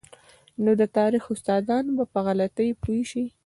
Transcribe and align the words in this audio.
نو 0.63 0.71
د 0.81 0.83
تاریخ 0.97 1.23
استادان 1.33 1.85
به 1.97 2.03
په 2.13 2.19
غلطۍ 2.25 2.69
پوه 2.81 3.01
شي. 3.11 3.25